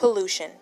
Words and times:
Pollution. 0.00 0.52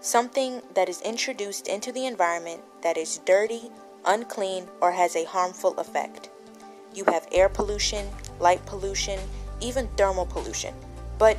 Something 0.00 0.60
that 0.74 0.88
is 0.88 1.00
introduced 1.02 1.68
into 1.68 1.92
the 1.92 2.04
environment 2.04 2.62
that 2.82 2.96
is 2.96 3.18
dirty, 3.18 3.70
unclean, 4.06 4.66
or 4.80 4.90
has 4.90 5.14
a 5.14 5.22
harmful 5.22 5.78
effect. 5.78 6.30
You 6.92 7.04
have 7.04 7.28
air 7.30 7.48
pollution, 7.48 8.08
light 8.40 8.66
pollution, 8.66 9.20
even 9.60 9.86
thermal 9.96 10.26
pollution. 10.26 10.74
But 11.16 11.36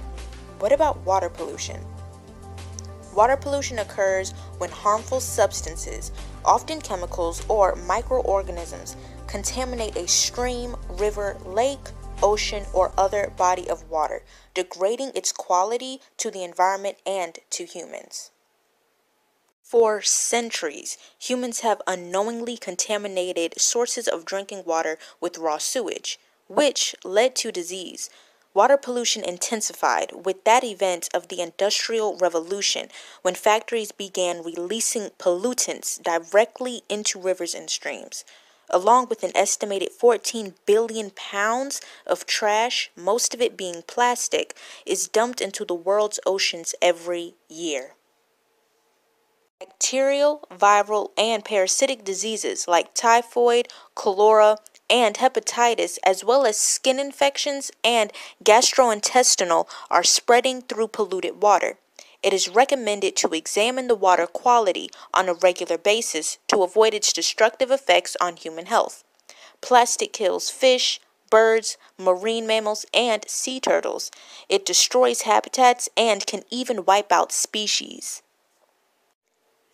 what 0.59 0.71
about 0.71 1.05
water 1.05 1.27
pollution? 1.27 1.81
Water 3.13 3.35
pollution 3.35 3.79
occurs 3.79 4.31
when 4.59 4.69
harmful 4.69 5.19
substances, 5.19 6.13
often 6.45 6.79
chemicals 6.79 7.45
or 7.49 7.75
microorganisms, 7.75 8.95
contaminate 9.27 9.97
a 9.97 10.07
stream, 10.07 10.77
river, 10.91 11.35
lake, 11.45 11.89
ocean, 12.25 12.65
or 12.73 12.91
other 12.97 13.31
body 13.37 13.69
of 13.69 13.89
water, 13.89 14.23
degrading 14.55 15.11
its 15.13 15.31
quality 15.31 16.01
to 16.17 16.31
the 16.31 16.43
environment 16.43 16.97
and 17.05 17.37
to 17.51 17.65
humans. 17.65 18.31
For 19.61 20.01
centuries, 20.01 20.97
humans 21.19 21.59
have 21.59 21.81
unknowingly 21.85 22.57
contaminated 22.57 23.61
sources 23.61 24.07
of 24.07 24.25
drinking 24.25 24.63
water 24.65 24.97
with 25.21 25.37
raw 25.37 25.59
sewage, 25.59 26.19
which 26.47 26.95
led 27.03 27.35
to 27.37 27.51
disease, 27.51 28.09
Water 28.55 28.77
pollution 28.77 29.21
intensified 29.21 30.25
with 30.25 30.45
that 30.45 30.63
event 30.63 31.09
of 31.13 31.27
the 31.27 31.41
Industrial 31.41 32.15
Revolution 32.15 32.87
when 33.21 33.35
factories 33.35 33.91
began 33.91 34.43
releasing 34.43 35.09
pollutants 35.19 36.01
directly 36.01 36.81
into 36.87 37.19
rivers 37.19 37.53
and 37.53 37.69
streams. 37.69 38.23
Along 38.69 39.07
with 39.07 39.23
an 39.23 39.31
estimated 39.35 39.91
14 39.91 40.55
billion 40.65 41.11
pounds 41.11 41.81
of 42.05 42.25
trash, 42.25 42.91
most 42.95 43.33
of 43.33 43.41
it 43.41 43.55
being 43.55 43.83
plastic, 43.87 44.55
is 44.85 45.07
dumped 45.07 45.41
into 45.41 45.65
the 45.65 45.75
world's 45.75 46.19
oceans 46.25 46.73
every 46.81 47.35
year. 47.47 47.95
Bacterial, 49.59 50.41
viral, 50.51 51.11
and 51.17 51.45
parasitic 51.45 52.03
diseases 52.03 52.67
like 52.67 52.93
typhoid, 52.93 53.67
cholera, 53.93 54.57
and 54.89 55.15
hepatitis, 55.15 55.97
as 56.05 56.23
well 56.23 56.45
as 56.45 56.57
skin 56.57 56.99
infections 56.99 57.71
and 57.83 58.11
gastrointestinal, 58.43 59.67
are 59.89 60.03
spreading 60.03 60.61
through 60.61 60.89
polluted 60.89 61.41
water. 61.41 61.77
It 62.25 62.33
is 62.33 62.49
recommended 62.49 63.15
to 63.17 63.35
examine 63.35 63.87
the 63.87 63.93
water 63.93 64.25
quality 64.25 64.89
on 65.13 65.29
a 65.29 65.35
regular 65.35 65.77
basis 65.77 66.39
to 66.47 66.63
avoid 66.63 66.95
its 66.95 67.13
destructive 67.13 67.69
effects 67.69 68.17
on 68.19 68.35
human 68.35 68.65
health. 68.65 69.03
Plastic 69.61 70.11
kills 70.11 70.49
fish, 70.49 70.99
birds, 71.29 71.77
marine 71.99 72.47
mammals, 72.47 72.83
and 72.95 73.29
sea 73.29 73.59
turtles. 73.59 74.09
It 74.49 74.65
destroys 74.65 75.21
habitats 75.21 75.87
and 75.95 76.25
can 76.25 76.41
even 76.49 76.83
wipe 76.83 77.11
out 77.11 77.31
species. 77.31 78.23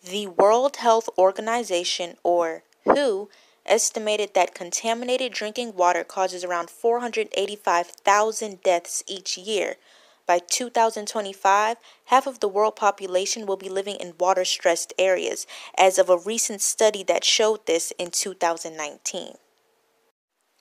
The 0.04 0.26
World 0.26 0.76
Health 0.76 1.08
Organization, 1.16 2.18
or 2.22 2.64
WHO, 2.84 3.30
estimated 3.64 4.34
that 4.34 4.54
contaminated 4.54 5.32
drinking 5.32 5.74
water 5.74 6.04
causes 6.04 6.44
around 6.44 6.68
485,000 6.68 8.62
deaths 8.62 9.02
each 9.06 9.38
year. 9.38 9.76
By 10.26 10.38
2025, 10.38 11.76
half 12.06 12.26
of 12.26 12.40
the 12.40 12.48
world 12.48 12.76
population 12.76 13.44
will 13.44 13.56
be 13.56 13.68
living 13.68 13.96
in 13.96 14.14
water 14.18 14.44
stressed 14.44 14.92
areas, 14.98 15.46
as 15.76 15.98
of 15.98 16.08
a 16.08 16.16
recent 16.16 16.60
study 16.60 17.02
that 17.04 17.24
showed 17.24 17.66
this 17.66 17.92
in 17.98 18.10
2019. 18.10 19.34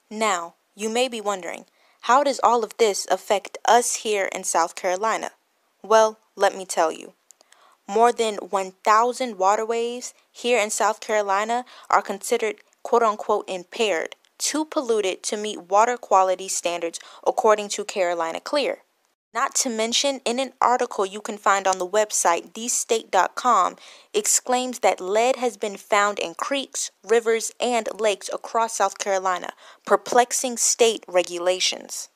Now, 0.10 0.56
you 0.76 0.90
may 0.90 1.08
be 1.08 1.22
wondering, 1.22 1.66
how 2.02 2.24
does 2.24 2.40
all 2.44 2.64
of 2.64 2.76
this 2.78 3.06
affect 3.12 3.58
us 3.66 3.96
here 3.98 4.28
in 4.34 4.44
South 4.44 4.76
Carolina? 4.76 5.32
Well, 5.84 6.18
let 6.36 6.56
me 6.56 6.66
tell 6.66 6.92
you. 6.92 7.14
More 7.88 8.12
than 8.12 8.36
1,000 8.38 9.38
waterways 9.38 10.14
here 10.32 10.60
in 10.60 10.70
South 10.70 11.00
Carolina 11.00 11.66
are 11.90 12.02
considered 12.02 12.58
quote 12.84 13.04
unquote 13.04 13.48
impaired, 13.48 14.16
too 14.38 14.66
polluted 14.66 15.22
to 15.24 15.38
meet 15.38 15.70
water 15.70 15.98
quality 15.98 16.48
standards 16.48 17.00
according 17.26 17.70
to 17.70 17.86
Carolina 17.86 18.40
Clear. 18.40 18.80
Not 19.34 19.56
to 19.56 19.70
mention, 19.70 20.20
in 20.26 20.40
an 20.40 20.52
article 20.60 21.06
you 21.06 21.22
can 21.22 21.38
find 21.38 21.66
on 21.66 21.80
the 21.80 21.88
website 21.88 22.52
thestate.com, 22.52 23.78
exclaims 24.14 24.80
that 24.80 25.00
lead 25.00 25.38
has 25.38 25.56
been 25.56 25.78
found 25.78 26.20
in 26.20 26.34
creeks, 26.34 26.92
rivers, 27.08 27.54
and 27.58 27.88
lakes 27.98 28.30
across 28.34 28.76
South 28.76 28.98
Carolina, 28.98 29.54
perplexing 29.86 30.58
state 30.58 31.06
regulations. 31.08 32.10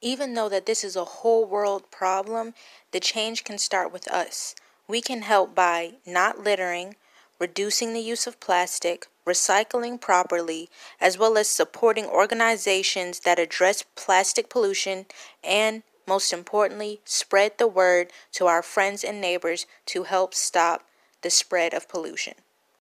Even 0.00 0.32
though 0.32 0.48
that 0.48 0.64
this 0.64 0.82
is 0.82 0.96
a 0.96 1.04
whole 1.04 1.44
world 1.44 1.90
problem, 1.90 2.54
the 2.92 3.00
change 3.00 3.44
can 3.44 3.58
start 3.58 3.92
with 3.92 4.08
us. 4.08 4.54
We 4.88 5.02
can 5.02 5.22
help 5.22 5.54
by 5.54 5.94
not 6.06 6.40
littering, 6.42 6.96
reducing 7.38 7.92
the 7.92 8.00
use 8.00 8.26
of 8.26 8.40
plastic, 8.40 9.08
recycling 9.26 10.00
properly, 10.00 10.70
as 11.00 11.18
well 11.18 11.36
as 11.36 11.48
supporting 11.48 12.06
organizations 12.06 13.20
that 13.20 13.38
address 13.38 13.84
plastic 13.94 14.48
pollution 14.48 15.06
and, 15.42 15.82
most 16.06 16.32
importantly, 16.32 17.00
spread 17.04 17.58
the 17.58 17.68
word 17.68 18.08
to 18.32 18.46
our 18.46 18.62
friends 18.62 19.04
and 19.04 19.20
neighbors 19.20 19.66
to 19.86 20.04
help 20.04 20.34
stop 20.34 20.84
the 21.22 21.30
spread 21.30 21.72
of 21.72 21.88
pollution. 21.88 22.34